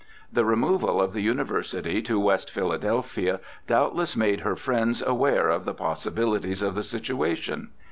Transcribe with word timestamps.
The 0.33 0.43
removal 0.43 0.99
of 0.99 1.13
the 1.13 1.21
University 1.21 2.01
to 2.01 2.19
West 2.19 2.49
Philadelphia 2.49 3.39
doubtless 3.67 4.15
made 4.15 4.39
her 4.39 4.55
friends 4.55 5.03
aware 5.05 5.49
of 5.49 5.63
the 5.63 5.75
possibilities 5.75 6.63
of 6.63 6.73
the 6.73 6.81
situation. 6.81 7.69